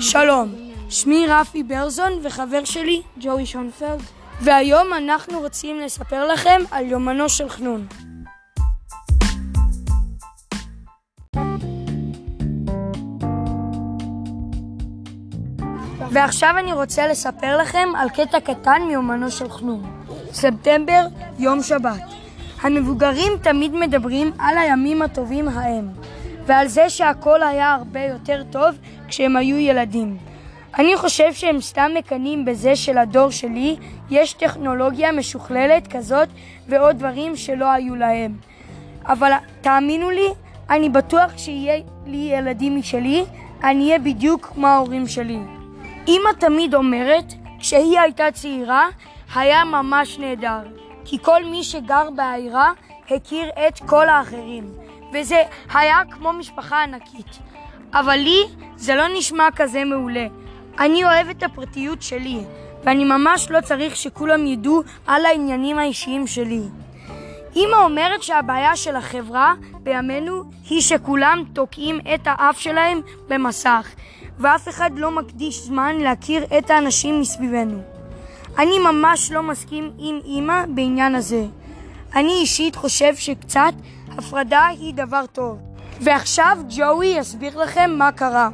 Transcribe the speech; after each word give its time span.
שלום, 0.00 0.54
שמי 0.88 1.26
רפי 1.28 1.62
ברזון 1.62 2.12
וחבר 2.22 2.64
שלי 2.64 3.02
ג'וי 3.20 3.46
שונפלד. 3.46 4.00
והיום 4.40 4.86
אנחנו 4.96 5.40
רוצים 5.40 5.80
לספר 5.80 6.26
לכם 6.26 6.60
על 6.70 6.86
יומנו 6.86 7.28
של 7.28 7.48
חנון. 7.48 7.86
ועכשיו 16.10 16.54
אני 16.58 16.72
רוצה 16.72 17.06
לספר 17.06 17.56
לכם 17.56 17.88
על 17.96 18.08
קטע 18.08 18.40
קטן 18.40 18.82
מיומנו 18.88 19.30
של 19.30 19.48
חנון. 19.48 20.02
ספטמבר, 20.32 21.06
יום 21.38 21.62
שבת. 21.62 22.02
המבוגרים 22.62 23.32
תמיד 23.42 23.74
מדברים 23.74 24.32
על 24.38 24.58
הימים 24.58 25.02
הטובים 25.02 25.48
ההם, 25.48 25.88
ועל 26.46 26.68
זה 26.68 26.90
שהכל 26.90 27.42
היה 27.42 27.74
הרבה 27.74 28.00
יותר 28.00 28.42
טוב 28.50 28.78
כשהם 29.08 29.36
היו 29.36 29.58
ילדים. 29.58 30.16
אני 30.78 30.96
חושב 30.96 31.32
שהם 31.32 31.60
סתם 31.60 31.90
מקנאים 31.94 32.44
בזה 32.44 32.76
שלדור 32.76 33.30
שלי 33.30 33.76
יש 34.10 34.32
טכנולוגיה 34.32 35.12
משוכללת 35.12 35.86
כזאת 35.86 36.28
ועוד 36.68 36.98
דברים 36.98 37.36
שלא 37.36 37.72
היו 37.72 37.96
להם. 37.96 38.36
אבל 39.06 39.32
תאמינו 39.60 40.10
לי, 40.10 40.28
אני 40.70 40.88
בטוח 40.88 41.32
כשיהיה 41.34 41.80
לי 42.06 42.16
ילדים 42.16 42.78
משלי, 42.78 43.24
אני 43.64 43.86
אהיה 43.86 43.98
בדיוק 43.98 44.46
כמו 44.46 44.66
ההורים 44.66 45.06
שלי. 45.06 45.38
אמא 46.08 46.30
תמיד 46.38 46.74
אומרת, 46.74 47.32
כשהיא 47.58 48.00
הייתה 48.00 48.24
צעירה, 48.32 48.86
היה 49.34 49.64
ממש 49.64 50.18
נהדר. 50.18 50.60
כי 51.04 51.18
כל 51.22 51.44
מי 51.44 51.64
שגר 51.64 52.08
בעיירה 52.16 52.72
הכיר 53.10 53.48
את 53.68 53.78
כל 53.86 54.08
האחרים, 54.08 54.64
וזה 55.12 55.42
היה 55.74 55.98
כמו 56.10 56.32
משפחה 56.32 56.82
ענקית. 56.82 57.38
אבל 57.92 58.16
לי 58.16 58.42
זה 58.76 58.94
לא 58.94 59.04
נשמע 59.18 59.48
כזה 59.56 59.84
מעולה. 59.84 60.26
אני 60.78 61.04
אוהב 61.04 61.28
את 61.28 61.42
הפרטיות 61.42 62.02
שלי, 62.02 62.40
ואני 62.84 63.04
ממש 63.04 63.50
לא 63.50 63.60
צריך 63.60 63.96
שכולם 63.96 64.46
ידעו 64.46 64.82
על 65.06 65.26
העניינים 65.26 65.78
האישיים 65.78 66.26
שלי. 66.26 66.62
אמא 67.56 67.76
אומרת 67.76 68.22
שהבעיה 68.22 68.76
של 68.76 68.96
החברה 68.96 69.54
בימינו 69.82 70.42
היא 70.70 70.80
שכולם 70.80 71.44
תוקעים 71.52 72.00
את 72.14 72.20
האף 72.24 72.60
שלהם 72.60 73.00
במסך, 73.28 73.88
ואף 74.38 74.68
אחד 74.68 74.90
לא 74.96 75.10
מקדיש 75.10 75.62
זמן 75.62 75.96
להכיר 75.96 76.44
את 76.58 76.70
האנשים 76.70 77.20
מסביבנו. 77.20 77.80
אני 78.58 78.78
ממש 78.78 79.32
לא 79.32 79.42
מסכים 79.42 79.90
עם 79.98 80.18
אמא 80.26 80.64
בעניין 80.68 81.14
הזה. 81.14 81.44
אני 82.14 82.32
אישית 82.32 82.76
חושב 82.76 83.16
שקצת 83.16 83.72
הפרדה 84.18 84.66
היא 84.66 84.94
דבר 84.94 85.24
טוב. 85.32 85.58
ועכשיו 86.00 86.58
ג'וי 86.76 87.06
יסביר 87.06 87.58
לכם 87.58 87.90
מה 87.98 88.12
קרה. 88.12 88.48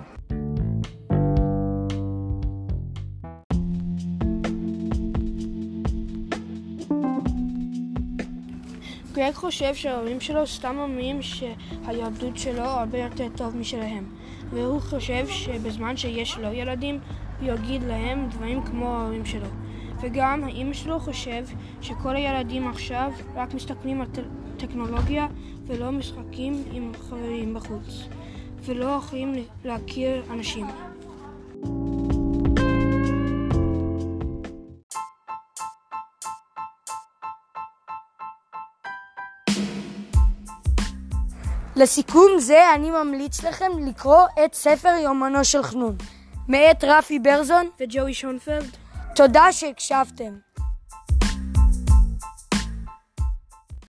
גרג 9.12 9.34
חושב 9.34 9.74
שההורים 9.74 10.20
שלו 10.20 10.46
סתם 10.46 10.78
אומרים 10.78 11.22
שהילדות 11.22 12.36
שלו 12.36 12.62
הרבה 12.62 12.98
יותר 12.98 13.28
טוב 13.36 13.56
משלהם 13.56 14.04
והוא 14.50 14.80
חושב 14.80 15.28
שבזמן 15.28 15.96
שיש 15.96 16.38
לו 16.38 16.52
ילדים 16.52 17.00
הוא 17.40 17.48
יגיד 17.48 17.82
להם 17.82 18.28
דברים 18.28 18.62
כמו 18.64 18.96
ההורים 18.96 19.26
שלו 19.26 19.48
וגם 20.02 20.44
האמא 20.44 20.72
שלו 20.72 21.00
חושב 21.00 21.44
שכל 21.80 22.16
הילדים 22.16 22.68
עכשיו 22.68 23.10
רק 23.34 23.54
מסתכלים 23.54 24.00
על 24.00 24.06
טכנולוגיה 24.56 25.26
ולא 25.66 25.90
משחקים 25.90 26.64
עם 26.72 26.92
חברים 27.08 27.54
בחוץ 27.54 28.08
ולא 28.64 28.84
יכולים 28.84 29.34
להכיר 29.64 30.22
אנשים. 30.30 30.66
לסיכום 41.76 42.30
זה 42.38 42.74
אני 42.74 42.90
ממליץ 42.90 43.44
לכם 43.44 43.70
לקרוא 43.86 44.22
את 44.44 44.54
ספר 44.54 44.94
יומנו 45.02 45.44
של 45.44 45.62
חנון, 45.62 45.96
מאת 46.48 46.84
רפי 46.84 47.18
ברזון 47.18 47.68
וג'וי 47.80 48.14
שונפלד. 48.14 48.81
תודה 49.14 49.52
שהקשבתם. 49.52 50.34